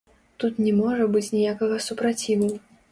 [0.43, 2.55] Тут не можа быць ніякага супраціву.